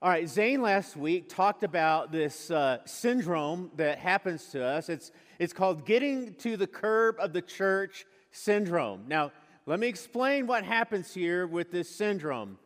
[0.00, 4.88] All right, Zane last week talked about this uh, syndrome that happens to us.
[4.88, 9.06] It's, it's called getting to the curb of the church syndrome.
[9.08, 9.32] Now,
[9.66, 12.58] let me explain what happens here with this syndrome.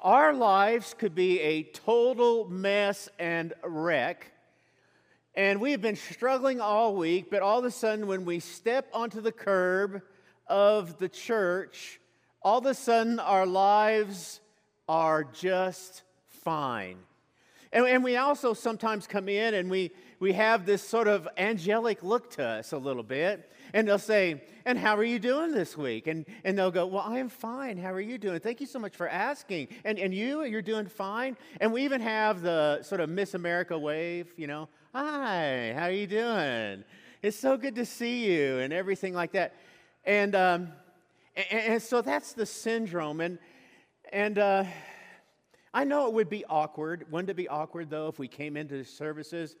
[0.00, 4.32] Our lives could be a total mess and wreck.
[5.36, 8.88] And we have been struggling all week, but all of a sudden, when we step
[8.92, 10.02] onto the curb
[10.48, 12.00] of the church,
[12.42, 14.40] all of a sudden our lives
[14.88, 16.02] are just
[16.44, 16.98] fine.
[17.72, 19.90] And, and we also sometimes come in and we,
[20.20, 23.50] we have this sort of angelic look to us a little bit.
[23.72, 26.06] And they'll say, And how are you doing this week?
[26.06, 27.76] And, and they'll go, Well, I am fine.
[27.76, 28.38] How are you doing?
[28.38, 29.68] Thank you so much for asking.
[29.84, 31.36] And, and you, you're doing fine.
[31.60, 35.90] And we even have the sort of Miss America wave, you know, Hi, how are
[35.90, 36.84] you doing?
[37.20, 39.54] It's so good to see you, and everything like that.
[40.04, 40.68] And, um,
[41.34, 43.20] and, and so that's the syndrome.
[43.20, 43.38] And,
[44.12, 44.64] and, uh,
[45.74, 47.04] I know it would be awkward.
[47.10, 49.56] Wouldn't it be awkward, though, if we came into the services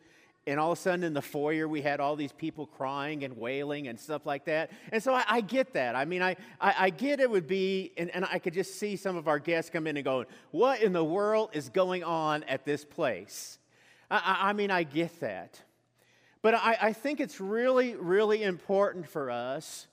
[0.46, 3.36] and all of a sudden in the foyer we had all these people crying and
[3.36, 4.70] wailing and stuff like that?
[4.92, 5.96] And so I, I get that.
[5.96, 8.94] I mean, I, I, I, get it would be, and, and I could just see
[8.94, 12.44] some of our guests come in and going, What in the world is going on
[12.44, 13.58] at this place?
[14.08, 15.60] I, I mean, I get that.
[16.42, 19.88] But I, I think it's really, really important for us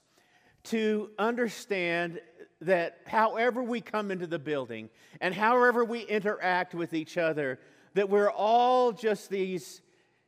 [0.66, 2.20] to understand
[2.62, 7.60] that however we come into the building and however we interact with each other,
[7.96, 9.82] that we're all just these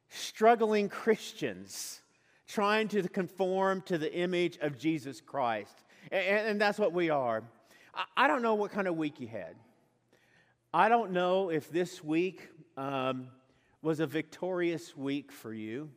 [0.10, 2.02] struggling Christians
[2.48, 5.84] trying to conform to the image of Jesus Christ.
[6.12, 7.44] And, and that's what we are.
[7.94, 9.56] I, I, don't know what kind of week you had.
[10.74, 13.28] I don't know if this week um,
[13.82, 15.90] was a victorious week for you.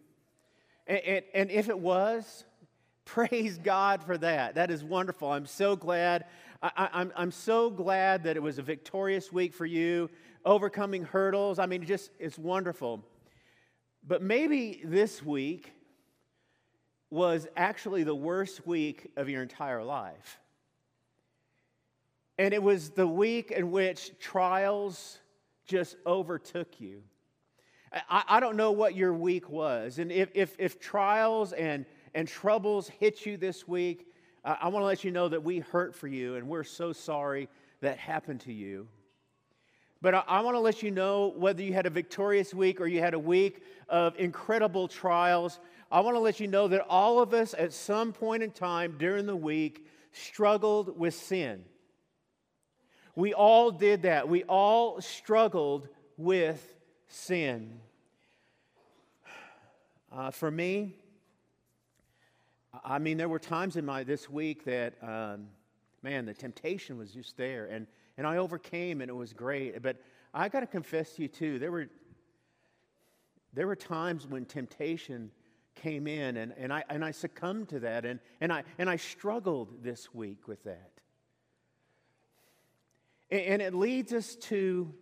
[0.86, 2.44] And, and, and if it was,
[3.06, 4.56] Praise God for that.
[4.56, 5.30] That is wonderful.
[5.30, 6.26] I'm so glad.
[6.60, 10.10] I, am I'm, I'm so glad that it was a victorious week for you,
[10.44, 11.60] overcoming hurdles.
[11.60, 13.04] I mean, just it's wonderful.
[14.06, 15.72] But maybe this week
[17.08, 20.40] was actually the worst week of your entire life.
[22.38, 25.18] And it was the week in which trials
[25.64, 27.02] just overtook you.
[28.10, 30.00] I, I don't know what your week was.
[30.00, 34.06] And if, if, if trials and and troubles hit you this week,
[34.42, 36.92] I, I want to let you know that we hurt for you and we're so
[36.92, 37.48] sorry
[37.82, 38.88] that happened to you.
[40.00, 42.86] But I, I want to let you know whether you had a victorious week or
[42.86, 45.60] you had a week of incredible trials.
[45.92, 48.96] I want to let you know that all of us at some point in time
[48.98, 51.66] during the week struggled with sin.
[53.14, 54.26] We all did that.
[54.26, 56.66] We all struggled with
[57.08, 57.78] sin.
[60.10, 60.96] Uh, for me,
[62.84, 65.48] I mean, there were times in my this week that, um,
[66.02, 67.86] man, the temptation was just there, and
[68.18, 69.82] and I overcame, and it was great.
[69.82, 69.96] But
[70.32, 71.88] I got to confess to you too, there were
[73.52, 75.30] there were times when temptation
[75.74, 78.96] came in, and, and I and I succumbed to that, and and I and I
[78.96, 80.90] struggled this week with that.
[83.30, 84.92] And, and it leads us to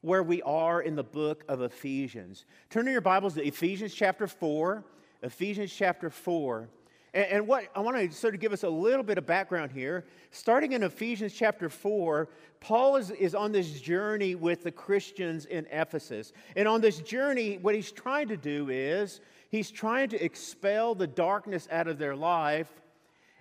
[0.00, 2.44] where we are in the book of Ephesians.
[2.70, 4.84] Turn to your Bibles to Ephesians chapter 4.
[5.22, 6.68] Ephesians chapter 4.
[7.16, 9.72] And, and what I want to sort of give us a little bit of background
[9.72, 10.04] here.
[10.30, 12.28] Starting in Ephesians chapter 4,
[12.60, 16.34] Paul is, is on this journey with the Christians in Ephesus.
[16.54, 21.06] And on this journey, what he's trying to do is he's trying to expel the
[21.06, 22.70] darkness out of their life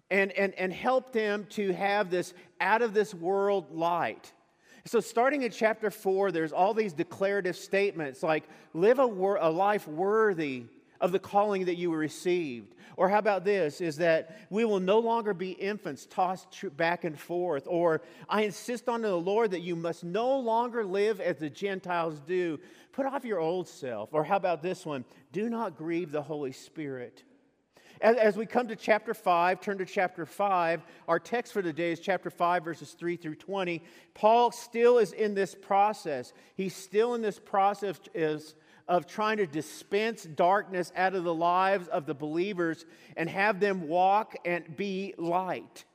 [0.10, 4.32] and, and, and help them to have this out of this world light.
[4.88, 8.44] So, starting in chapter 4, there's all these declarative statements like
[8.74, 10.66] live a, wor- a life worthy
[11.02, 12.76] of the calling that you received.
[12.98, 16.48] Or how about this is that we will no longer be infants tossed
[16.78, 17.64] back and forth.
[17.68, 22.22] Or I insist on the Lord that you must no longer live as the Gentiles
[22.22, 22.60] do.
[22.94, 24.14] Put off your old self.
[24.14, 25.04] Or how about this one?
[25.32, 27.24] Do not grieve the Holy Spirit.
[28.02, 30.82] As, we come to chapter 5, turn to chapter 5.
[31.08, 33.82] Our text for today is chapter 5, verses 3 through 20.
[34.14, 36.34] Paul still is in this process.
[36.56, 38.56] He's still in this process is
[38.88, 42.86] of trying to dispense darkness out of the lives of the believers
[43.18, 45.86] and have them walk and be light.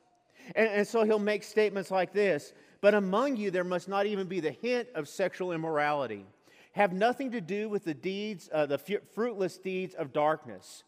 [0.55, 4.27] And, and, so he'll make statements like this But among you there must not even
[4.27, 6.25] be the hint of sexual immorality.
[6.73, 10.83] Have nothing to do with the deeds, uh, the fruitless deeds of darkness.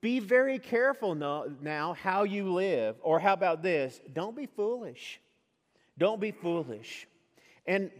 [0.00, 2.96] Be very careful now, now how you live.
[3.02, 4.00] Or how about this?
[4.12, 5.20] Don't be foolish.
[5.98, 7.06] Don't be foolish.
[7.66, 7.90] And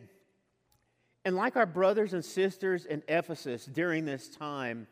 [1.25, 4.87] and like our brothers and sisters in Ephesus during this time,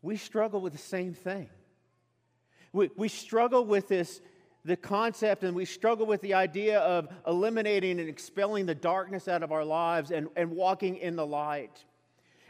[0.00, 1.48] we struggle with the same thing.
[2.72, 4.20] We, we struggle with this,
[4.64, 9.42] the concept and we struggle with the idea of eliminating and expelling the darkness out
[9.42, 11.84] of our lives and, and walking in the light.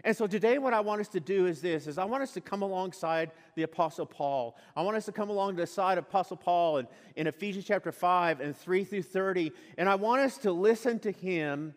[0.05, 2.33] And so today what I want us to do is this is I want us
[2.33, 4.57] to come alongside the apostle Paul.
[4.77, 7.93] I want us to come along the side of apostle Paul in, in Ephesians chapter
[7.93, 11.75] 5 and 3 through 30 and I want us to listen to him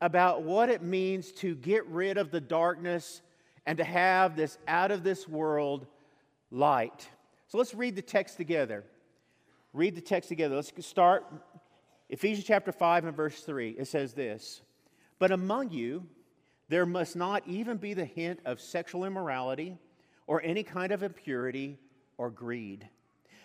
[0.00, 3.22] about what it means to get rid of the darkness
[3.66, 5.86] and to have this out of this world
[6.50, 7.08] light.
[7.48, 8.84] So let's read the text together.
[9.72, 10.54] Read the text together.
[10.54, 11.26] Let's start
[12.08, 13.70] Ephesians chapter 5 and verse 3.
[13.78, 14.62] It says this
[15.18, 16.06] But among you,
[16.68, 19.78] there must not even be the hint of sexual immorality
[20.26, 21.78] or any kind of impurity
[22.16, 22.88] or greed,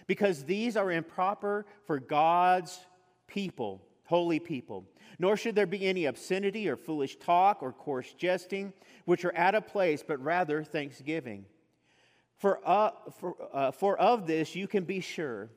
[0.08, 2.80] because these are improper for God's
[3.28, 4.86] people, holy people.
[5.20, 8.74] Nor should there be any obscenity or foolish talk or coarse jesting,
[9.06, 11.46] which are out of place, but rather thanksgiving.
[12.38, 15.50] For, uh, for, uh, for of this you can be sure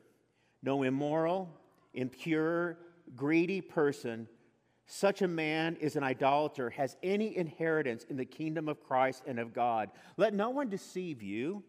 [0.63, 1.49] no immoral,
[1.95, 2.79] impure,
[3.15, 4.29] greedy person
[4.87, 9.41] such a man is an idolater, has any inheritance in the kingdom of Christ and
[9.41, 9.91] of God.
[10.17, 11.65] Let no one deceive you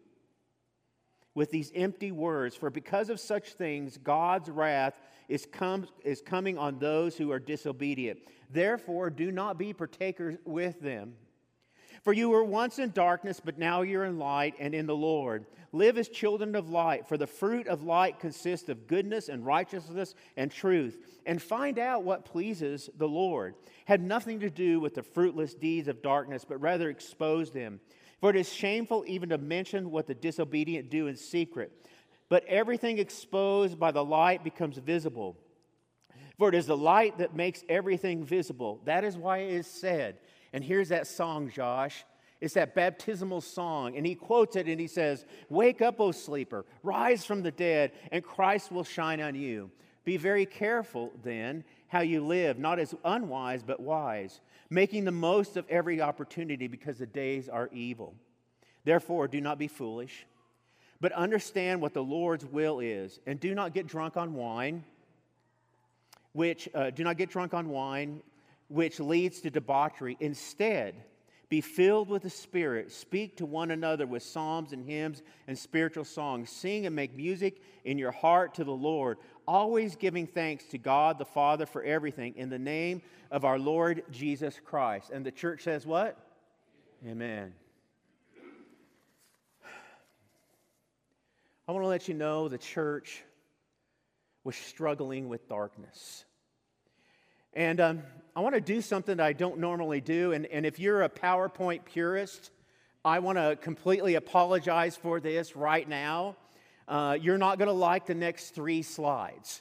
[1.34, 4.94] with these empty words, for because of such things, God's wrath
[5.28, 8.18] is, com- is coming on those who are disobedient.
[8.50, 11.14] Therefore, do not be partakers with them.
[12.02, 15.46] For you were once in darkness, but now you're in light and in the Lord.
[15.72, 20.14] Live as children of light, for the fruit of light consists of goodness and righteousness
[20.36, 20.96] and truth.
[21.26, 23.54] And find out what pleases the Lord.
[23.86, 27.80] Have nothing to do with the fruitless deeds of darkness, but rather expose them.
[28.20, 31.72] For it is shameful even to mention what the disobedient do in secret.
[32.28, 35.36] But everything exposed by the light becomes visible.
[36.38, 38.80] For it is the light that makes everything visible.
[38.84, 40.18] That is why it is said,
[40.52, 42.04] and here's that song, Josh.
[42.40, 43.96] It's that baptismal song.
[43.96, 47.92] And he quotes it and he says, Wake up, O sleeper, rise from the dead,
[48.12, 49.70] and Christ will shine on you.
[50.04, 54.40] Be very careful then how you live, not as unwise, but wise,
[54.70, 58.14] making the most of every opportunity because the days are evil.
[58.84, 60.24] Therefore, do not be foolish,
[61.00, 64.84] but understand what the Lord's will is, and do not get drunk on wine,
[66.32, 68.22] which, uh, do not get drunk on wine,
[68.68, 70.16] which leads to debauchery.
[70.20, 70.94] Instead,
[71.48, 72.92] be filled with the Spirit.
[72.92, 76.50] Speak to one another with psalms and hymns and spiritual songs.
[76.50, 79.16] Sing and make music in your heart to the Lord,
[79.46, 83.00] always giving thanks to God the Father for everything in the name
[83.30, 85.10] of our Lord Jesus Christ.
[85.10, 86.18] And the church says, What?
[87.06, 87.54] Amen.
[91.68, 93.22] I want to let you know the church
[94.42, 96.24] was struggling with darkness.
[97.52, 98.02] And um,
[98.34, 100.32] I want to do something that I don't normally do.
[100.32, 102.52] And, and if you're a PowerPoint purist,
[103.04, 106.36] I want to completely apologize for this right now.
[106.88, 109.60] Uh, you're not going to like the next three slides.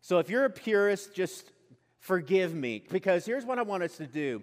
[0.00, 1.52] So if you're a purist, just
[1.98, 4.42] forgive me, because here's what I want us to do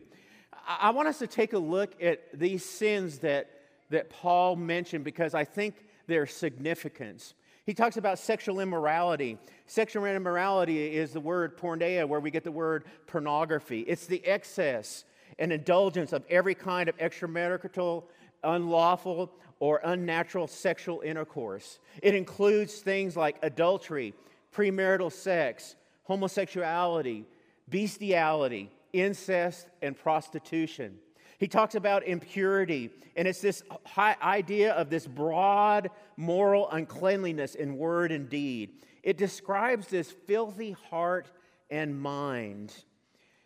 [0.54, 3.50] I, I want us to take a look at these sins that,
[3.90, 5.74] that Paul mentioned, because I think
[6.10, 7.34] their significance.
[7.66, 9.38] He talks about sexual immorality.
[9.68, 13.82] Sexual immorality is the word porneia, where we get the word pornography.
[13.82, 15.06] It's the excess
[15.38, 18.04] and indulgence of every kind of extramarital,
[18.44, 21.80] unlawful, or unnatural sexual intercourse.
[22.02, 24.14] It includes things like adultery,
[24.54, 27.26] premarital sex, homosexuality,
[27.70, 30.98] bestiality, incest, and prostitution.
[31.40, 33.64] He talks about impurity, and it's this
[33.98, 38.84] idea of this broad moral uncleanliness in word and deed.
[39.04, 41.32] It describes this filthy heart
[41.70, 42.74] and mind.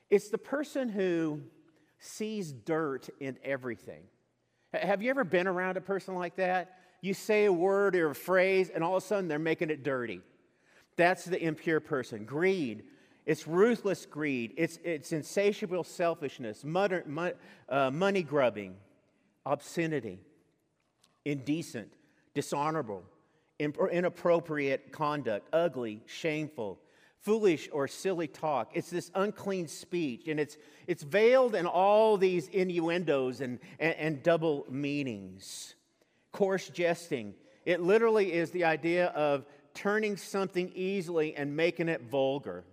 [0.10, 1.42] It's the person who
[2.00, 4.04] sees dirt in everything.
[4.74, 6.80] Have you ever been around a person like that?
[7.02, 9.84] You say a word or a phrase, and all of a sudden they're making it
[9.84, 10.22] dirty.
[10.96, 12.26] That's the impure person.
[12.26, 12.84] Greed,
[13.26, 14.54] it's ruthless greed.
[14.58, 17.06] It's, it's insatiable selfishness, mutter,
[17.70, 18.76] uh, money grubbing,
[19.46, 20.20] obscenity,
[21.26, 21.94] indecent,
[22.34, 23.04] dishonorable,
[23.60, 26.80] inappropriate conduct, ugly, shameful,
[27.22, 28.72] foolish or silly talk.
[28.74, 34.24] It's this unclean speech, and it's, it's veiled in all these innuendos and, and, and
[34.24, 35.76] double meanings.
[36.34, 37.36] Coarse jesting.
[37.66, 42.66] It literally is the idea of turning something easily and making it vulgar.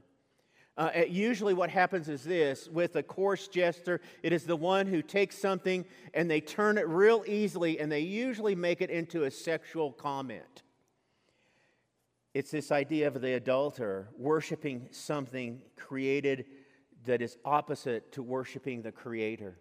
[0.81, 5.03] Uh, usually, what happens is this with a coarse jester, it is the one who
[5.03, 5.85] takes something
[6.15, 10.63] and they turn it real easily and they usually make it into a sexual comment.
[12.33, 16.47] It's this idea of the adulterer worshiping something created
[17.05, 19.59] that is opposite to worshiping the Creator.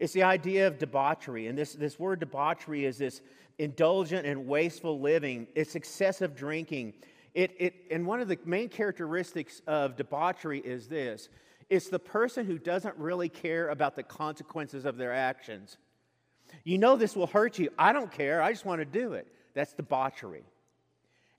[0.00, 1.46] It's the idea of debauchery.
[1.46, 3.20] And this, this word debauchery is this
[3.58, 6.94] indulgent and wasteful living, it's excessive drinking,
[7.34, 11.28] It, it, and one of the main characteristics of debauchery is this
[11.68, 15.78] it's the person who doesn't really care about the consequences of their actions.
[16.64, 17.70] You know this will hurt you.
[17.78, 18.42] I don't care.
[18.42, 19.28] I just want to do it.
[19.54, 20.44] That's debauchery.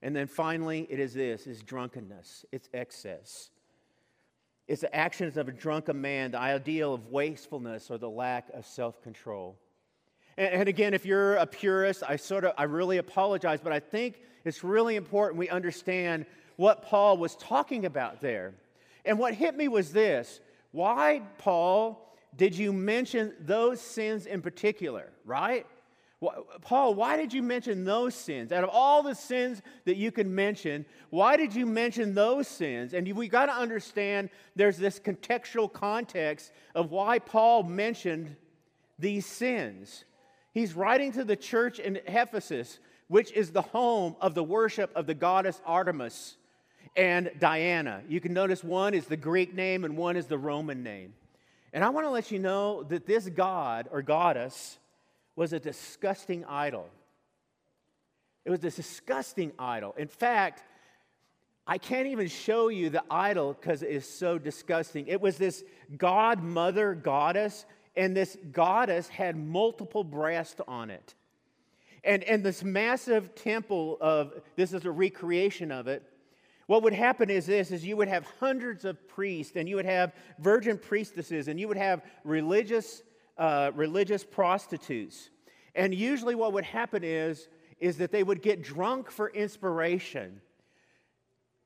[0.00, 2.46] And then finally, it is this is drunkenness.
[2.50, 3.50] It's excess.
[4.68, 8.64] It's the actions of a drunken man, the ideal of wastefulness or the lack of
[8.64, 9.58] self-control.
[10.36, 13.80] And, and again, if you're a purist, I sort of I really apologize, but I
[13.80, 18.54] think it's really important we understand what Paul was talking about there.
[19.04, 20.40] And what hit me was this
[20.72, 25.66] why, Paul, did you mention those sins in particular, right?
[26.20, 28.52] Well, Paul, why did you mention those sins?
[28.52, 32.94] Out of all the sins that you can mention, why did you mention those sins?
[32.94, 38.36] And we got to understand there's this contextual context of why Paul mentioned
[39.00, 40.04] these sins.
[40.52, 42.78] He's writing to the church in Ephesus,
[43.08, 46.36] which is the home of the worship of the goddess Artemis
[46.96, 48.02] and Diana.
[48.08, 51.14] You can notice one is the Greek name and one is the Roman name.
[51.72, 54.78] And I want to let you know that this god or goddess
[55.36, 56.86] was a disgusting idol.
[58.44, 59.94] It was a disgusting idol.
[59.96, 60.62] In fact,
[61.66, 65.06] I can't even show you the idol because it is so disgusting.
[65.06, 65.64] It was this
[65.96, 67.64] god mother goddess,
[67.96, 71.14] and this goddess had multiple breasts on it.
[72.04, 76.02] And, and this massive temple of this is a recreation of it.
[76.66, 79.84] What would happen is this is you would have hundreds of priests and you would
[79.84, 83.02] have virgin priestesses and you would have religious
[83.38, 85.30] uh, religious prostitutes.
[85.74, 87.48] And usually what would happen is
[87.80, 90.40] is that they would get drunk for inspiration.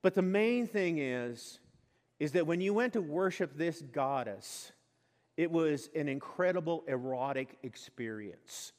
[0.00, 1.60] But the main thing is
[2.18, 4.72] is that when you went to worship this goddess
[5.36, 8.72] it was an incredible erotic experience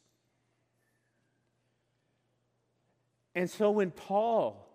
[3.36, 4.68] and so when paul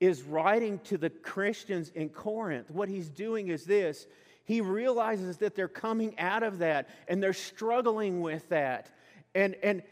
[0.00, 4.06] is writing to the Christians in Corinth, what he's doing is this
[4.44, 8.90] he realizes that they're coming out of that and they're struggling with that.
[9.32, 9.82] And, and,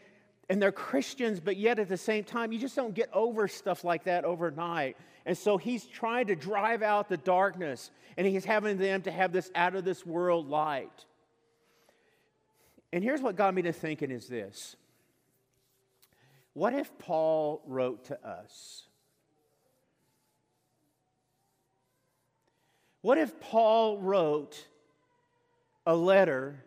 [0.49, 3.85] and they're Christians, but yet at the same time, you just don't get over stuff
[3.85, 4.97] like that overnight.
[5.29, 9.31] And so he's trying to drive out the darkness and he's having them to have
[9.31, 11.05] this out of this world light.
[12.91, 14.75] And here's what got me to thinking is this
[16.53, 18.87] What if Paul wrote to us?
[23.01, 24.65] What if Paul wrote
[25.85, 26.65] a letter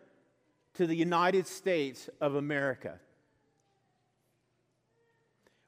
[0.75, 2.97] to the United States of America?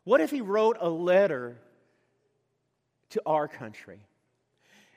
[0.05, 1.59] What if he wrote a letter
[3.11, 3.99] to our country?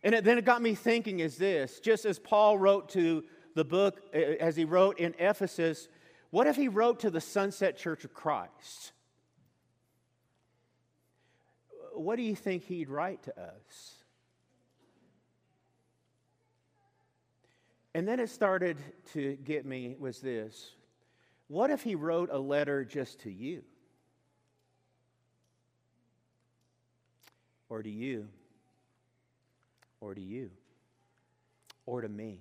[0.02, 3.24] And it, then it got me thinking is this just as Paul wrote to
[3.54, 5.88] the book, as he wrote in Ephesus,
[6.30, 8.92] what if he wrote to the Sunset Church of Christ?
[11.94, 13.94] What do you think he'd write to us?
[17.94, 18.76] And then it started
[19.14, 20.74] to get me was this
[21.48, 23.64] what if he wrote a letter just to you?
[27.68, 28.28] Or to you?
[30.00, 30.50] Or to you?
[31.86, 32.40] Or to me?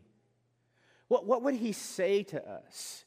[1.08, 3.04] What, what would he say to us?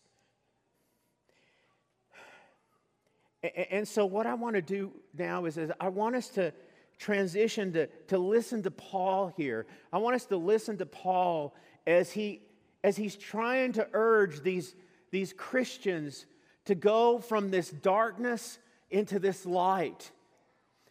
[3.70, 6.52] And so, what I want to do now is, is I want us to
[6.98, 9.66] transition to, to listen to Paul here.
[9.90, 11.54] I want us to listen to Paul
[11.86, 12.42] as, he,
[12.84, 14.74] as he's trying to urge these,
[15.10, 16.26] these Christians
[16.66, 18.58] to go from this darkness
[18.90, 20.10] into this light.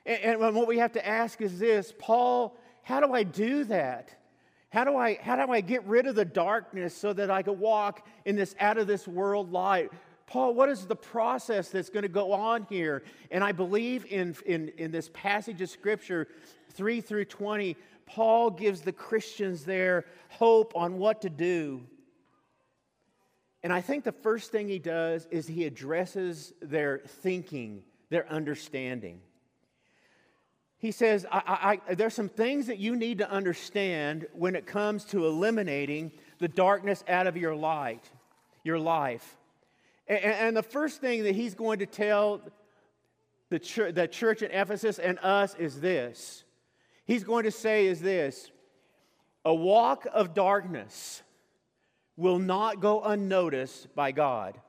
[0.06, 4.16] And, and what we have to ask is this Paul, how do I do that?
[4.72, 7.60] How do, I, how do I get rid of the darkness so that I can
[7.60, 9.92] walk in this out of this world light?
[10.28, 13.02] Paul, what is the process that's going to go on here?
[13.32, 16.28] And I believe in, in, in this passage of Scripture,
[16.74, 17.76] 3 through 20,
[18.06, 21.82] Paul gives the Christians there hope on what to do.
[23.64, 29.22] And I think the first thing he does is he addresses their thinking, their understanding.
[30.80, 35.04] He says, I, I, There's some things that you need to understand when it comes
[35.06, 38.10] to eliminating the darkness out of your light,
[38.64, 39.38] your life.
[40.08, 42.42] And, and the first thing that he's going to tell
[43.50, 46.44] the church, the church at Ephesus and us is this
[47.06, 48.50] he's going to say is this
[49.44, 51.24] a walk of darkness
[52.16, 54.60] will not go unnoticed by God.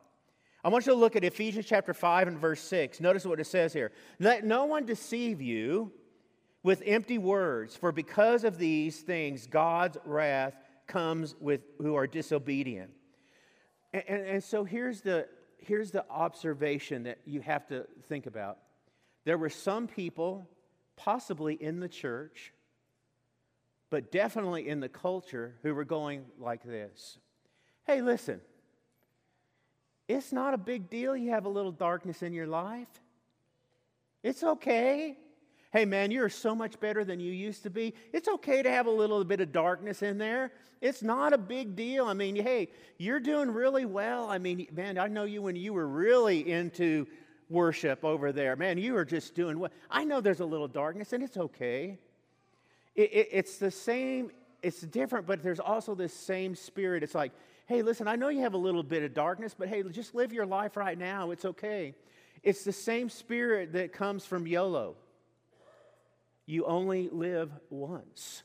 [0.62, 3.00] I want you to look at Ephesians chapter 5 and verse 6.
[3.00, 3.92] Notice what it says here.
[4.18, 5.92] Let no one deceive you
[6.62, 10.54] with empty words, for because of these things, God's wrath
[10.86, 12.90] comes with who are disobedient.
[13.92, 15.26] And, and, and so here's the,
[15.58, 18.58] here's the observation that you have to think about.
[19.24, 20.48] There were some people
[20.96, 22.52] possibly in the church,
[23.88, 27.18] but definitely in the culture, who were going like this
[27.86, 28.40] Hey, listen,
[30.08, 32.88] it's not a big deal you have a little darkness in your life.
[34.22, 35.16] It's okay.
[35.72, 37.94] Hey, man, you're so much better than you used to be.
[38.12, 40.50] It's okay to have a little bit of darkness in there.
[40.80, 42.06] It's not a big deal.
[42.06, 44.28] I mean, hey, you're doing really well.
[44.28, 47.06] I mean, man, I know you when you were really into
[47.48, 48.56] worship over there.
[48.56, 49.70] Man, you are just doing well.
[49.88, 51.98] I know there's a little darkness, and it's okay.
[52.96, 57.04] It, it, it's the same, it's different, but there's also this same spirit.
[57.04, 57.30] It's like,
[57.66, 60.32] hey, listen, I know you have a little bit of darkness, but hey, just live
[60.32, 61.30] your life right now.
[61.30, 61.94] It's okay.
[62.42, 64.96] It's the same spirit that comes from YOLO.
[66.50, 68.42] You only live once.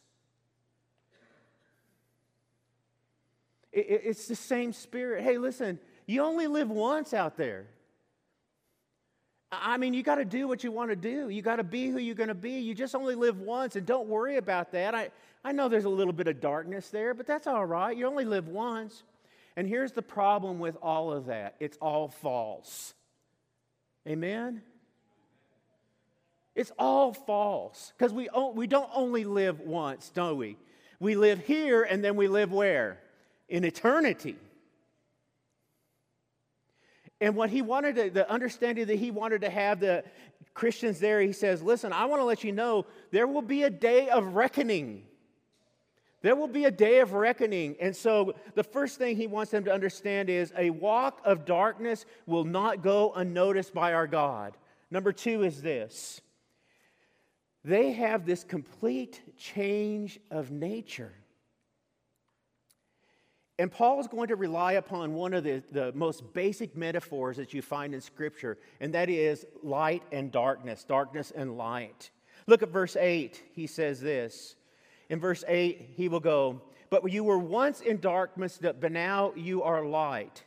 [3.74, 5.24] It, it, it's the same spirit.
[5.24, 7.66] Hey, listen, you only live once out there.
[9.52, 11.30] I mean, you got to do what you want to do.
[11.30, 12.60] You got to be who you're going to be.
[12.60, 14.94] You just only live once, and don't worry about that.
[14.94, 15.10] I,
[15.44, 17.98] I know there's a little bit of darkness there, but that's all right.
[17.98, 19.02] You only live once.
[19.56, 22.94] And here's the problem with all of that it's all false.
[24.08, 24.62] Amen?
[26.56, 30.58] It's all false because we, we don't only live once, don't we?
[31.00, 33.00] We live here and then we live where?
[33.50, 34.38] In eternity.
[37.20, 40.04] And what he wanted, to, the understanding that he wanted to have the
[40.54, 43.70] Christians there, he says, Listen, I want to let you know there will be a
[43.70, 45.04] day of reckoning.
[46.22, 47.76] There will be a day of reckoning.
[47.80, 52.06] And so, the first thing he wants them to understand is a walk of darkness
[52.26, 54.58] will not go unnoticed by our God.
[54.90, 56.22] Number two is this
[57.66, 61.12] they have this complete change of nature.
[63.58, 67.54] And Paul is going to rely upon one of the, the most basic metaphors that
[67.54, 72.12] you find in Scripture, and that is light and darkness, darkness and light.
[72.48, 73.42] Look at verse 8.
[73.54, 74.56] He says this.
[75.10, 79.64] In verse 8, he will go, But you were once in darkness, but now you
[79.64, 80.44] are light.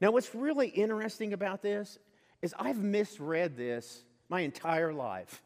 [0.00, 1.98] Now, what's really interesting about this
[2.42, 5.42] is I've misread this my entire life.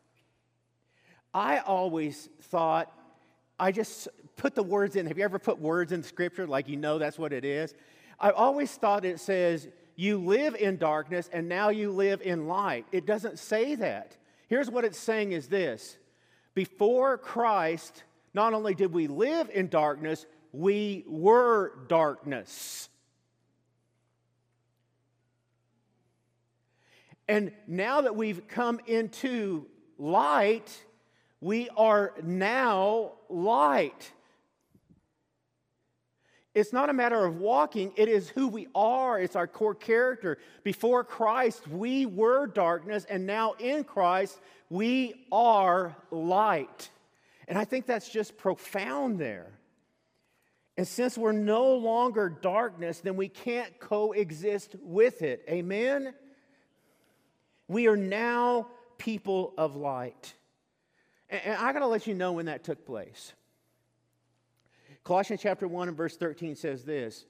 [1.35, 2.93] I always thought
[3.59, 5.07] I just put the words in.
[5.07, 7.75] Have you ever put words in scripture like you know that's what it is?
[8.21, 12.87] I always thought it says, you live in darkness and now you live in light.
[12.93, 14.17] It doesn't say that.
[14.47, 15.97] Here's what it's saying is this
[16.55, 22.89] Before Christ, not only did we live in darkness, we were darkness.
[27.29, 29.67] And now that we've come into
[29.99, 30.71] light,
[31.41, 34.13] we are now light.
[36.55, 39.21] It's not a matter of walking, it is who we are.
[39.21, 40.39] It's our core character.
[40.65, 46.89] Before Christ, we were darkness, and now in Christ, we are light.
[47.47, 49.53] And I think that's just profound there.
[50.79, 55.45] And since we're no longer darkness, then we can't coexist with it.
[55.51, 56.15] Amen?
[57.69, 60.35] We are now people of light.
[61.29, 63.33] And I got to let you know when that took place.
[65.05, 67.27] Colossians chapter 1 and verse 13 says this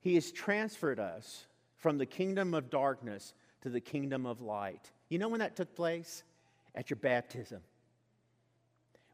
[0.00, 4.90] He has transferred us from the kingdom of darkness to the kingdom of light.
[5.08, 6.22] You know when that took place?
[6.74, 7.60] At your baptism.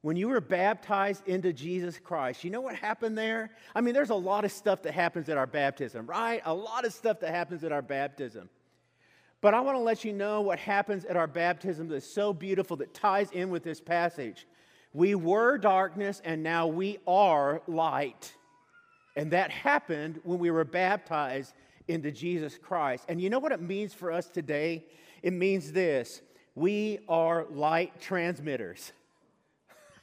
[0.03, 3.51] When you were baptized into Jesus Christ, you know what happened there?
[3.75, 6.43] I mean, there's a lot of stuff that happens at our baptism, right?
[6.45, 8.51] A lot of stuff that happens at our baptism.
[9.45, 12.79] But I want to let you know what happens at our baptism that's so beautiful
[12.79, 14.47] that ties in with this passage.
[14.95, 18.33] We were darkness and now we are light.
[19.17, 21.53] And that happened when we were baptized
[21.89, 23.05] into Jesus Christ.
[23.07, 24.87] And you know what it means for us today?
[25.23, 26.23] It means this
[26.55, 28.93] we are light transmitters.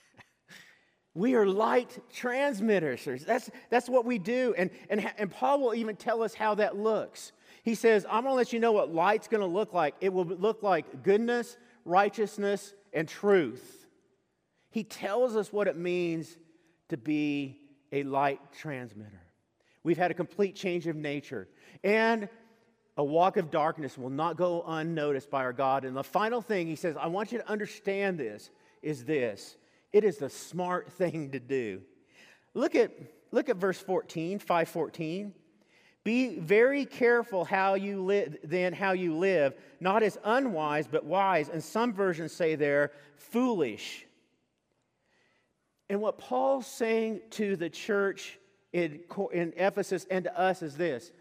[1.15, 3.25] we are light transmitters.
[3.25, 4.53] That's, that's what we do.
[4.55, 7.31] And, and, and Paul will even tell us how that looks.
[7.63, 9.95] He says, I'm going to let you know what light's going to look like.
[10.01, 13.85] It will look like goodness, righteousness, and truth.
[14.69, 16.37] He tells us what it means
[16.89, 17.59] to be
[17.91, 19.21] a light transmitter.
[19.83, 21.47] We've had a complete change of nature.
[21.83, 22.29] And
[22.97, 25.85] a walk of darkness will not go unnoticed by our God.
[25.85, 28.49] And the final thing he says, I want you to understand this,
[28.81, 29.57] is this.
[29.93, 31.81] It is the smart thing to do.
[32.53, 32.91] Look at,
[33.31, 35.33] look at verse 14, 514.
[36.03, 41.49] Be very careful how you live, then how you live, not as unwise, but wise.
[41.49, 44.07] And some versions say they're foolish.
[45.89, 48.39] And what Paul's saying to the church
[48.73, 51.11] in, in Ephesus and to us is this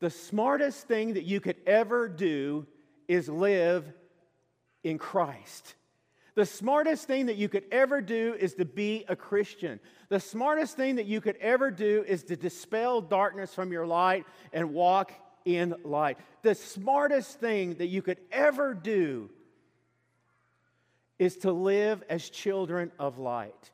[0.00, 2.66] the smartest thing that you could ever do
[3.08, 3.92] is live
[4.82, 5.74] in Christ.
[6.34, 9.78] The smartest thing that you could ever do is to be a Christian.
[10.08, 14.26] The smartest thing that you could ever do is to dispel darkness from your light
[14.52, 15.12] and walk
[15.44, 16.18] in light.
[16.42, 19.30] The smartest thing that you could ever do
[21.20, 23.70] is to live as children of light.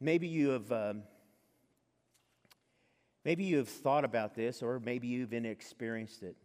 [0.00, 0.72] Maybe you have.
[0.72, 1.02] Um,
[3.24, 6.36] maybe you have thought about this, or maybe you've even experienced it.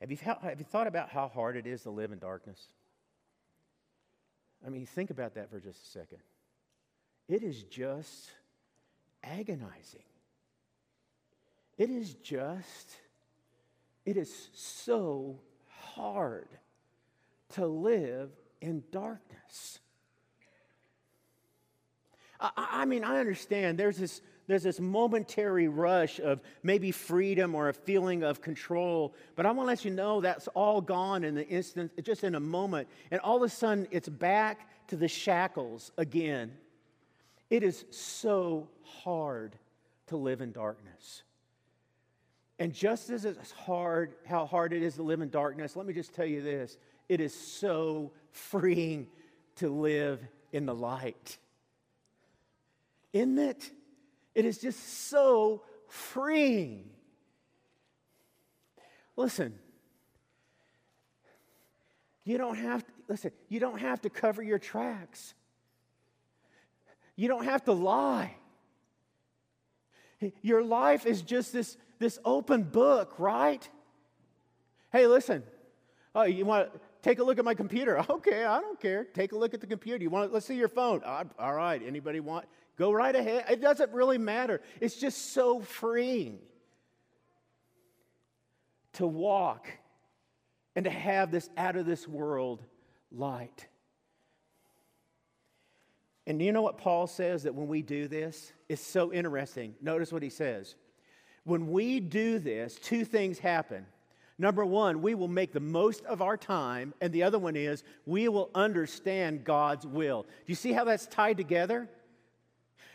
[0.00, 2.60] Have you, have you thought about how hard it is to live in darkness?
[4.64, 6.18] I mean, think about that for just a second.
[7.28, 8.30] It is just
[9.22, 10.02] agonizing.
[11.76, 12.96] It is just,
[14.04, 15.38] it is so
[15.94, 16.48] hard
[17.54, 18.30] to live
[18.60, 19.78] in darkness.
[22.40, 27.68] I, I mean, I understand there's this there's this momentary rush of maybe freedom or
[27.68, 29.14] a feeling of control.
[29.36, 32.34] But I want to let you know that's all gone in the instant, just in
[32.34, 32.88] a moment.
[33.10, 36.52] And all of a sudden, it's back to the shackles again.
[37.50, 39.54] It is so hard
[40.06, 41.22] to live in darkness.
[42.58, 45.92] And just as it's hard, how hard it is to live in darkness, let me
[45.92, 46.78] just tell you this
[47.10, 49.08] it is so freeing
[49.56, 50.20] to live
[50.52, 51.36] in the light.
[53.12, 53.70] Isn't it?
[54.34, 56.90] It is just so freeing.
[59.16, 59.58] Listen,
[62.24, 65.34] you don't have to, listen, you don't have to cover your tracks.
[67.16, 68.36] You don't have to lie.
[70.42, 73.68] Your life is just this, this open book, right?
[74.92, 75.42] Hey, listen.
[76.14, 78.04] Oh, you want to take a look at my computer?
[78.10, 79.04] Okay, I don't care.
[79.04, 80.02] Take a look at the computer.
[80.02, 80.30] You want?
[80.30, 81.02] To, let's see your phone.
[81.04, 81.80] Uh, all right.
[81.84, 82.46] Anybody want?
[82.78, 83.44] Go right ahead.
[83.50, 84.60] It doesn't really matter.
[84.80, 86.38] It's just so freeing
[88.94, 89.68] to walk
[90.76, 92.62] and to have this out of this world
[93.10, 93.66] light.
[96.26, 98.52] And you know what Paul says that when we do this?
[98.68, 99.74] It's so interesting.
[99.80, 100.76] Notice what he says.
[101.44, 103.86] When we do this, two things happen.
[104.38, 107.82] Number one, we will make the most of our time, and the other one is
[108.06, 110.22] we will understand God's will.
[110.22, 111.88] Do you see how that's tied together?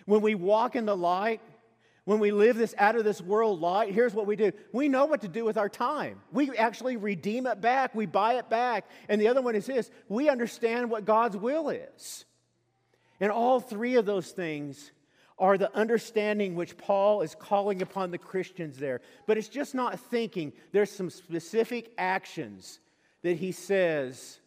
[0.05, 1.41] When we walk in the light,
[2.05, 4.51] when we live this out of this world light, here's what we do.
[4.73, 6.19] We know what to do with our time.
[6.33, 8.85] We actually redeem it back, we buy it back.
[9.07, 12.25] And the other one is this we understand what God's will is.
[13.21, 14.91] And all three of those things
[15.39, 19.01] are the understanding which Paul is calling upon the Christians there.
[19.25, 22.79] But it's just not thinking, there's some specific actions
[23.23, 24.39] that he says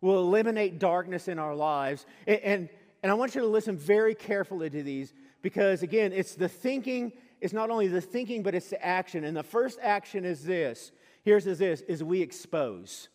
[0.00, 2.04] will eliminate darkness in our lives.
[2.26, 2.68] And, and
[3.04, 5.12] and I want you to listen very carefully to these
[5.42, 9.24] because, again, it's the thinking, it's not only the thinking, but it's the action.
[9.24, 10.90] And the first action is this
[11.22, 13.10] here's is this is we expose.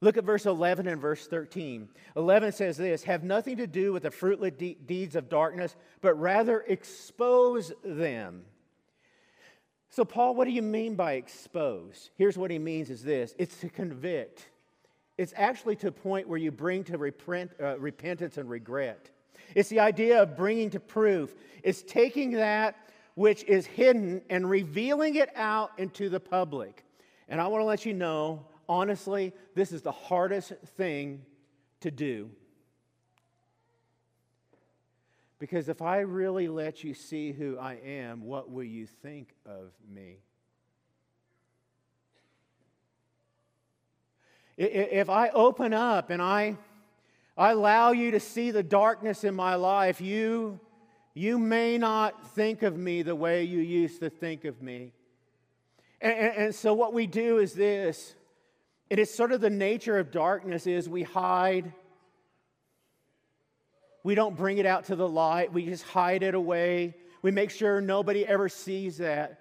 [0.00, 1.88] Look at verse 11 and verse 13.
[2.14, 6.14] 11 says this Have nothing to do with the fruitless de- deeds of darkness, but
[6.14, 8.44] rather expose them.
[9.90, 12.10] So, Paul, what do you mean by expose?
[12.14, 14.50] Here's what he means is this it's to convict.
[15.16, 19.10] It's actually to a point where you bring to repent, uh, repentance and regret.
[19.54, 21.34] It's the idea of bringing to proof.
[21.62, 22.76] It's taking that
[23.14, 26.84] which is hidden and revealing it out into the public.
[27.28, 31.22] And I want to let you know, honestly, this is the hardest thing
[31.80, 32.30] to do.
[35.38, 39.72] Because if I really let you see who I am, what will you think of
[39.88, 40.18] me?
[44.56, 46.56] If I open up and I,
[47.36, 50.60] I allow you to see the darkness in my life, you,
[51.12, 54.92] you may not think of me the way you used to think of me.
[56.00, 58.14] And, and, and so what we do is this.
[58.90, 61.72] It is sort of the nature of darkness is we hide.
[64.04, 65.52] We don't bring it out to the light.
[65.52, 66.94] We just hide it away.
[67.22, 69.40] We make sure nobody ever sees that.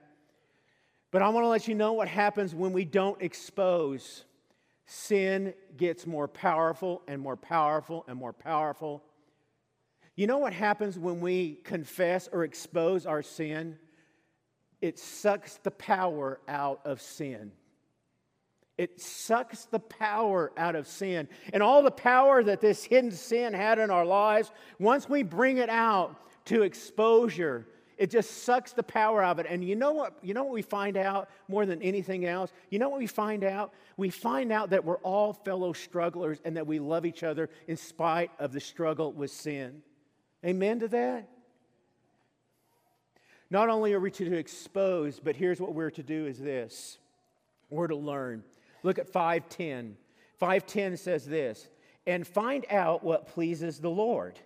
[1.12, 4.23] But I want to let you know what happens when we don't expose
[4.86, 9.04] sin gets more powerful and more powerful and more powerful.
[10.15, 13.78] You know what happens when we confess or expose our sin?
[14.82, 17.52] It sucks the power out of sin.
[18.78, 21.28] It sucks the power out of sin.
[21.54, 25.58] And all the power that this hidden sin had in our lives, once we bring
[25.58, 29.45] it out to exposure, it just sucks the power of it.
[29.49, 30.17] And you know what?
[30.21, 32.51] You know what we find out more than anything else?
[32.69, 33.73] You know what we find out?
[33.97, 37.77] We find out that we're all fellow strugglers and that we love each other in
[37.77, 39.82] spite of the struggle with sin.
[40.45, 41.29] Amen to that?
[43.49, 46.97] Not only are we to expose, but here's what we're to do is this.
[47.69, 48.43] We're to learn.
[48.82, 49.95] Look at 510.
[50.39, 51.69] 510 says this,
[52.06, 54.39] and find out what pleases the Lord.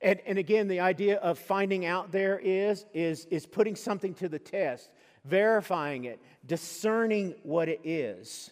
[0.00, 4.28] And, and again, the idea of finding out there is, is, is putting something to
[4.28, 4.90] the test,
[5.24, 8.50] verifying it, discerning what it is.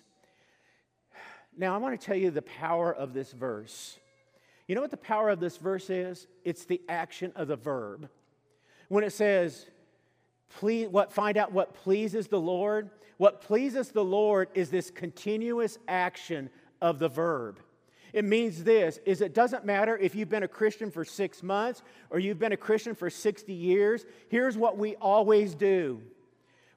[1.56, 3.98] Now, I want to tell you the power of this verse.
[4.66, 6.26] You know what the power of this verse is?
[6.44, 8.08] It's the action of the verb.
[8.88, 9.66] When it says,
[10.58, 15.78] please, what, find out what pleases the Lord, what pleases the Lord is this continuous
[15.86, 16.50] action
[16.82, 17.60] of the verb.
[18.16, 21.82] It means this is it doesn't matter if you've been a Christian for 6 months
[22.08, 24.06] or you've been a Christian for 60 years.
[24.30, 26.00] Here's what we always do.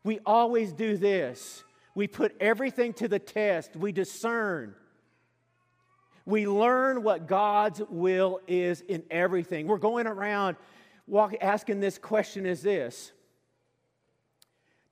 [0.03, 1.63] We always do this.
[1.95, 3.77] We put everything to the test.
[3.77, 4.75] We discern.
[6.25, 9.65] We learn what God's will is in everything.
[9.65, 10.57] We're going around
[11.07, 13.13] walk, asking this question is this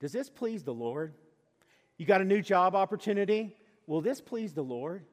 [0.00, 1.12] Does this please the Lord?
[1.98, 3.54] You got a new job opportunity?
[3.86, 5.04] Will this please the Lord?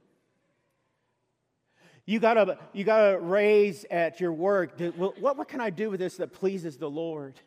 [2.05, 4.79] You gotta, you got a raise at your work.
[4.95, 7.39] What, what can I do with this that pleases the Lord?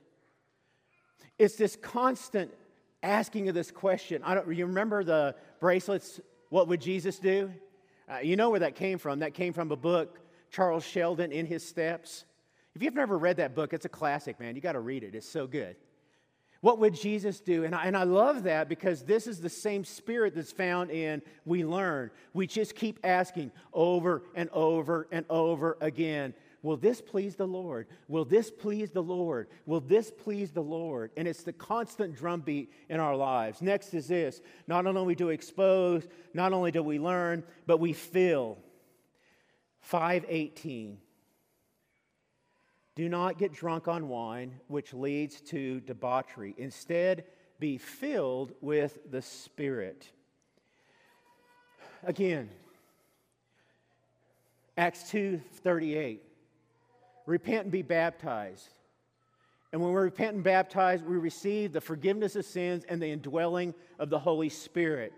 [1.39, 2.51] It's this constant
[3.03, 4.23] asking of this question.
[4.25, 7.53] I don't, you remember the bracelets, What Would Jesus Do?
[8.11, 9.21] Uh, you know where that came from.
[9.21, 10.19] That came from a book,
[10.51, 12.25] Charles Sheldon, In His Steps.
[12.75, 14.57] If you've never read that book, it's a classic, man.
[14.57, 15.77] You got to read it, it's so good.
[16.61, 17.65] What would Jesus do?
[17.65, 21.23] And I, and I love that because this is the same spirit that's found in
[21.45, 22.11] we learn.
[22.33, 27.87] We just keep asking over and over and over again Will this please the Lord?
[28.09, 29.49] Will this please the Lord?
[29.65, 31.13] Will this please the Lord?
[31.17, 33.63] And it's the constant drumbeat in our lives.
[33.63, 37.93] Next is this not only do we expose, not only do we learn, but we
[37.93, 38.59] fill.
[39.81, 40.99] 518.
[42.99, 46.57] Do not get drunk on wine, which leads to debauchery.
[46.59, 47.27] Instead,
[47.61, 50.11] be filled with the Spirit.
[52.03, 52.51] Again,
[54.77, 56.25] Acts 2 38.
[57.27, 58.75] Repent and be baptized.
[59.73, 63.75] And when we repent and baptize, we receive the forgiveness of sins and the indwelling
[64.01, 65.13] of the Holy Spirit.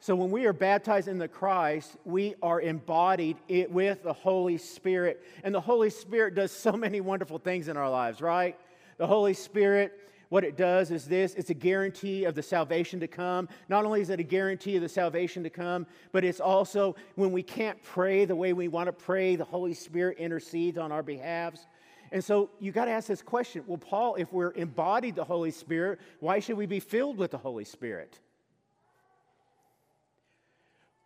[0.00, 5.24] So when we are baptized in the Christ, we are embodied with the Holy Spirit.
[5.42, 8.56] And the Holy Spirit does so many wonderful things in our lives, right?
[8.98, 13.08] The Holy Spirit, what it does is this it's a guarantee of the salvation to
[13.08, 13.48] come.
[13.68, 17.32] Not only is it a guarantee of the salvation to come, but it's also when
[17.32, 21.02] we can't pray the way we want to pray, the Holy Spirit intercedes on our
[21.02, 21.66] behalves.
[22.12, 25.50] And so you got to ask this question well, Paul, if we're embodied the Holy
[25.50, 28.20] Spirit, why should we be filled with the Holy Spirit?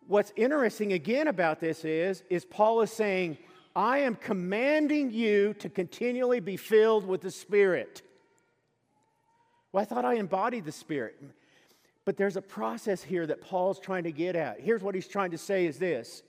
[0.07, 3.37] What's interesting again about this is, is Paul is saying,
[3.75, 8.01] I am commanding you to continually be filled with the Spirit.
[9.71, 11.21] Well, I thought I embodied the Spirit.
[12.05, 14.59] But there's a process here that Paul's trying to get at.
[14.59, 16.21] Here's what he's trying to say is this.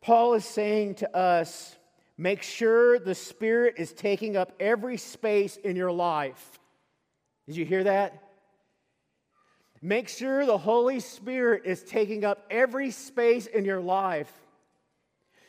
[0.00, 1.76] Paul is saying to us,
[2.18, 6.60] make sure the Spirit is taking up every space in your life.
[7.46, 8.22] Did you hear that?
[9.86, 14.32] Make sure the Holy Spirit is taking up every space in your life.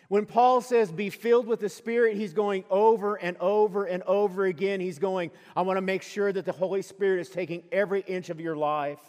[0.10, 4.46] When Paul says be filled with the Spirit, he's going over and over and over
[4.46, 4.80] again.
[4.80, 8.30] He's going, I want to make sure that the Holy Spirit is taking every inch
[8.30, 9.00] of your life.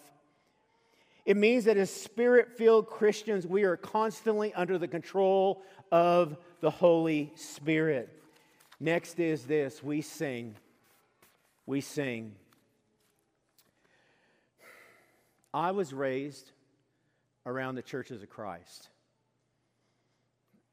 [1.26, 5.62] It means that as spirit filled Christians, we are constantly under the control
[5.92, 8.08] of the Holy Spirit.
[8.80, 10.54] Next is this we sing.
[11.66, 12.34] We sing.
[15.58, 16.52] I was raised
[17.44, 18.90] around the churches of Christ.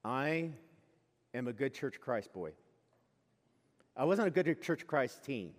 [0.04, 0.52] I
[1.34, 2.52] am a good Church Christ boy.
[3.98, 5.54] I wasn't a good Church Christ teen,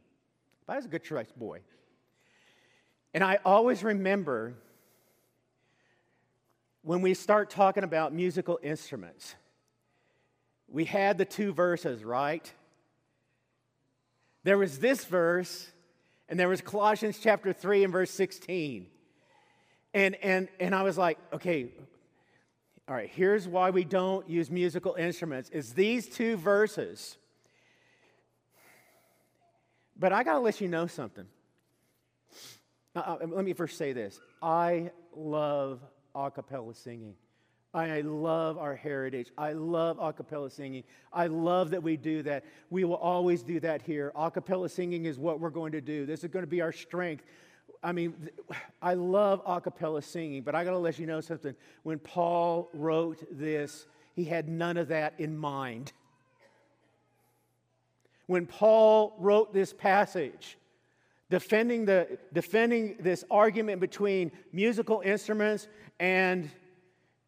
[0.64, 1.58] but I was a good Church boy.
[3.14, 4.54] And I always remember
[6.82, 9.34] when we start talking about musical instruments,
[10.68, 12.48] we had the two verses, right?
[14.44, 15.66] There was this verse,
[16.28, 18.86] and there was Colossians chapter 3 and verse 16.
[19.96, 21.68] And, and, and I was like, okay,
[22.86, 27.16] all right, here's why we don't use musical instruments is these two verses.
[29.98, 31.24] But I got to let you know something.
[32.94, 34.20] Uh, uh, let me first say this.
[34.42, 35.80] I love
[36.14, 37.14] a cappella singing.
[37.72, 39.32] I love our heritage.
[39.38, 40.84] I love a cappella singing.
[41.10, 42.44] I love that we do that.
[42.68, 44.12] We will always do that here.
[44.14, 46.04] A cappella singing is what we're going to do.
[46.04, 47.24] This is going to be our strength.
[47.86, 48.14] I mean,
[48.82, 51.54] I love a cappella singing, but I got to let you know something.
[51.84, 55.92] When Paul wrote this, he had none of that in mind.
[58.26, 60.58] When Paul wrote this passage,
[61.30, 65.68] defending, the, defending this argument between musical instruments
[66.00, 66.50] and,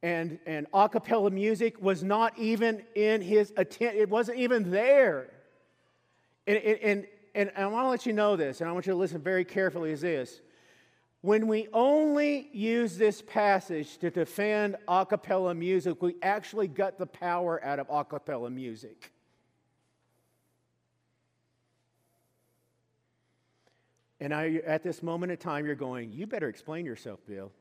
[0.02, 5.30] and, and a cappella music was not even in his attempt, it wasn't even there.
[6.48, 8.92] And, and, and, and I want to let you know this, and I want you
[8.92, 10.40] to listen very carefully is this.
[11.20, 17.06] When we only use this passage to defend a cappella music, we actually got the
[17.06, 19.12] power out of a cappella music.
[24.20, 27.52] And I, at this moment in time, you're going, You better explain yourself, Bill.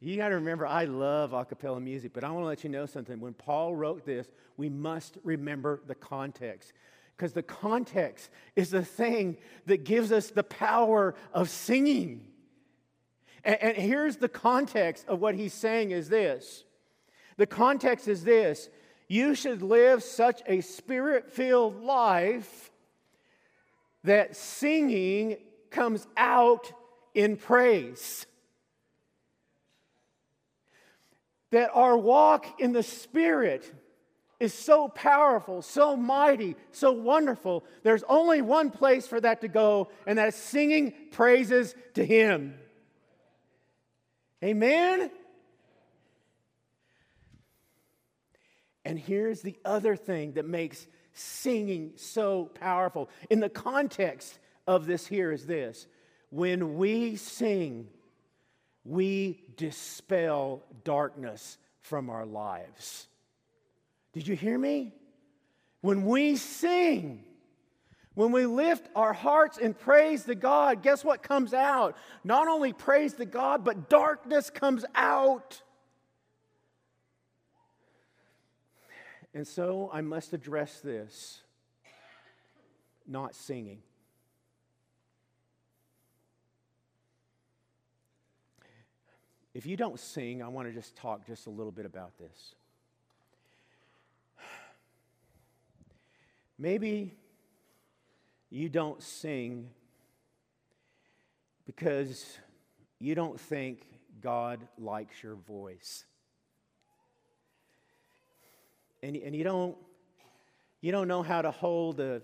[0.00, 2.70] You got to remember, I love a cappella music, but I want to let you
[2.70, 3.20] know something.
[3.20, 6.72] When Paul wrote this, we must remember the context.
[7.16, 12.26] Because the context is the thing that gives us the power of singing.
[13.44, 16.64] And, and here's the context of what he's saying is this.
[17.36, 18.68] The context is this.
[19.08, 22.70] You should live such a spirit filled life
[24.04, 25.36] that singing
[25.70, 26.72] comes out
[27.14, 28.26] in praise.
[31.50, 33.70] That our walk in the Spirit
[34.42, 37.64] is so powerful, so mighty, so wonderful.
[37.84, 42.58] There's only one place for that to go, and that's singing praises to Him.
[44.42, 45.12] Amen?
[48.84, 53.10] And here's the other thing that makes singing so powerful.
[53.30, 55.86] In the context of this here is this
[56.30, 57.86] when we sing,
[58.84, 63.06] we dispel darkness from our lives.
[64.12, 64.92] Did you hear me?
[65.80, 67.24] When we sing,
[68.14, 71.96] when we lift our hearts in praise to God, guess what comes out?
[72.22, 75.62] Not only praise to God, but darkness comes out.
[79.34, 81.40] And so I must address this
[83.06, 83.78] not singing.
[89.54, 92.54] If you don't sing, I want to just talk just a little bit about this.
[96.58, 97.14] Maybe
[98.50, 99.70] you don't sing
[101.66, 102.38] because
[102.98, 103.86] you don't think
[104.20, 106.04] God likes your voice
[109.02, 109.76] and, and you don't
[110.80, 112.22] you don't know how to hold the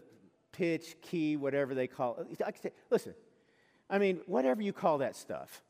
[0.51, 2.73] pitch, key, whatever they call it.
[2.91, 3.15] Listen,
[3.89, 5.63] I mean, whatever you call that stuff.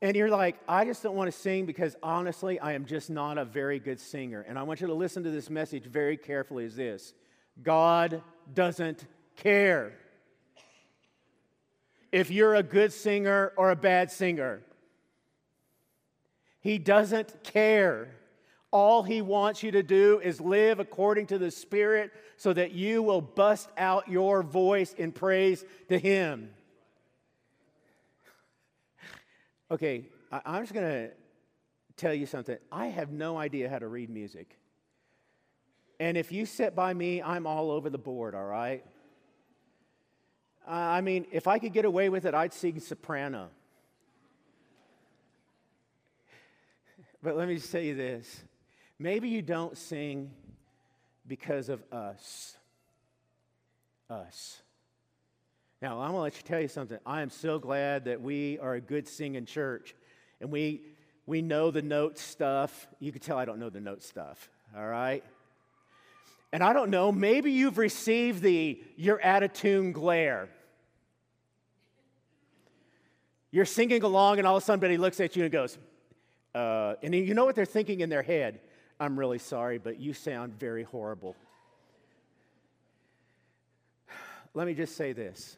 [0.00, 3.36] And you're like, I just don't want to sing because honestly, I am just not
[3.36, 4.44] a very good singer.
[4.46, 7.14] And I want you to listen to this message very carefully is this
[7.62, 8.22] God
[8.54, 9.04] doesn't
[9.36, 9.92] care
[12.12, 14.62] if you're a good singer or a bad singer.
[16.60, 18.08] He doesn't care.
[18.70, 23.02] All he wants you to do is live according to the Spirit so that you
[23.02, 26.50] will bust out your voice in praise to him.
[29.70, 31.10] Okay, I'm just going to
[31.96, 32.56] tell you something.
[32.72, 34.56] I have no idea how to read music.
[36.00, 38.84] And if you sit by me, I'm all over the board, all right?
[40.66, 43.50] Uh, I mean, if I could get away with it, I'd sing soprano.
[47.22, 48.42] But let me just tell you this
[48.98, 50.30] Maybe you don't sing
[51.26, 52.56] because of us.
[54.08, 54.62] Us.
[55.80, 56.98] Now, I'm going to let you tell you something.
[57.06, 59.94] I am so glad that we are a good singing church
[60.40, 60.82] and we,
[61.24, 62.88] we know the note stuff.
[62.98, 65.22] You can tell I don't know the note stuff, all right?
[66.52, 68.82] And I don't know, maybe you've received the
[69.44, 70.48] of tune glare.
[73.50, 75.78] You're singing along, and all of a sudden somebody looks at you and goes,
[76.54, 78.60] uh, and you know what they're thinking in their head?
[78.98, 81.36] I'm really sorry, but you sound very horrible.
[84.54, 85.56] Let me just say this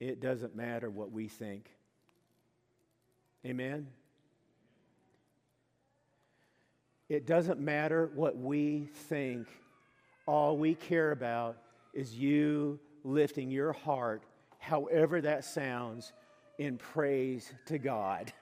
[0.00, 1.70] it doesn't matter what we think.
[3.44, 3.86] Amen?
[7.08, 9.46] It doesn't matter what we think.
[10.26, 11.58] All we care about
[11.92, 14.22] is you lifting your heart,
[14.58, 16.12] however that sounds,
[16.58, 18.32] in praise to God.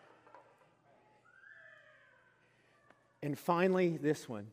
[3.23, 4.47] And finally, this one.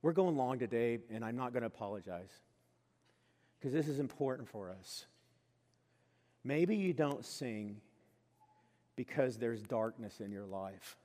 [0.00, 2.30] We're going long today, and I'm not going to apologize
[3.58, 5.06] because this is important for us.
[6.44, 7.80] Maybe you don't sing
[8.94, 10.96] because there's darkness in your life,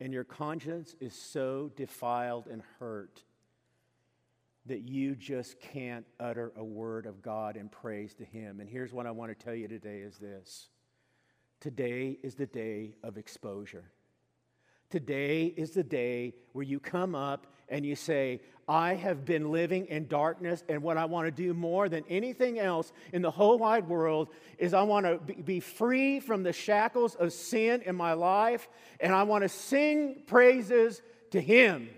[0.00, 3.22] and your conscience is so defiled and hurt
[4.66, 8.60] that you just can't utter a word of God and praise to Him.
[8.60, 10.68] And here's what I want to tell you today is this
[11.60, 13.84] Today is the day of exposure.
[14.94, 19.86] Today is the day where you come up and you say, I have been living
[19.86, 23.58] in darkness, and what I want to do more than anything else in the whole
[23.58, 28.12] wide world is I want to be free from the shackles of sin in my
[28.12, 28.68] life,
[29.00, 31.88] and I want to sing praises to Him.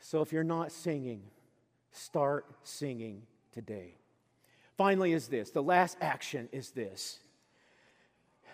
[0.00, 1.24] So if you're not singing,
[1.92, 3.98] start singing today.
[4.78, 7.18] Finally, is this the last action is this.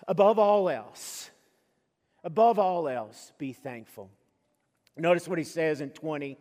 [0.08, 1.30] Above all else,
[2.22, 4.10] Above all else, be thankful.
[4.96, 6.38] Notice what he says in 20.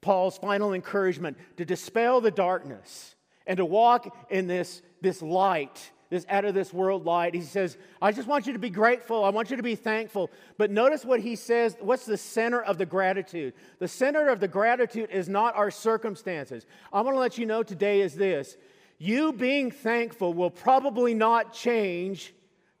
[0.00, 6.24] Paul's final encouragement to dispel the darkness and to walk in this, this light, this
[6.28, 7.34] out of this world light.
[7.34, 9.24] He says, I just want you to be grateful.
[9.24, 10.30] I want you to be thankful.
[10.58, 11.76] But notice what he says.
[11.80, 13.54] What's the center of the gratitude?
[13.80, 16.66] The center of the gratitude is not our circumstances.
[16.92, 18.56] I want to let you know today is this
[18.98, 22.32] you being thankful will probably not change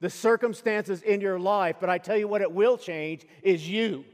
[0.06, 4.04] the circumstances in your life, but I tell you what, it will change is you.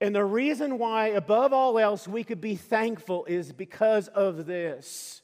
[0.00, 5.20] And the reason why, above all else, we could be thankful is because of this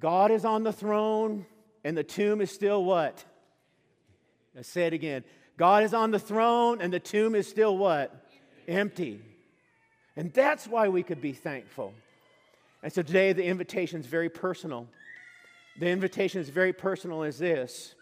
[0.00, 1.46] God is on the throne,
[1.84, 3.24] and the tomb is still what?
[4.58, 5.22] I say it again.
[5.56, 8.26] God is on the throne, and the tomb is still what?
[8.66, 9.20] Empty.
[10.16, 11.94] And that's why we could be thankful.
[12.82, 14.88] And so today the invitation is very personal.
[15.78, 17.94] The invitation is very personal as this.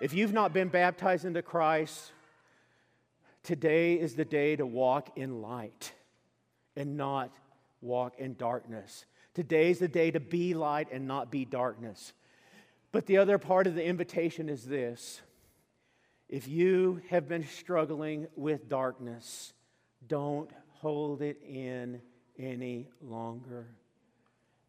[0.00, 2.12] If you've not been baptized into Christ,
[3.42, 5.92] today is the day to walk in light
[6.76, 7.30] and not
[7.80, 9.06] walk in darkness.
[9.34, 12.12] Today is the day to be light and not be darkness.
[12.92, 15.20] But the other part of the invitation is this
[16.28, 19.52] if you have been struggling with darkness,
[20.06, 22.00] don't hold it in
[22.38, 23.66] any longer.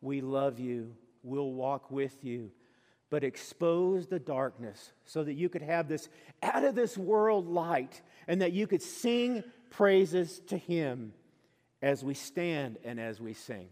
[0.08, 0.96] We love you.
[1.22, 2.52] We'll walk with you.
[3.10, 6.08] But expose the darkness so that you could have this
[6.42, 11.12] out of this world light and that you could sing praises to Him
[11.82, 13.68] as we stand and as we sing.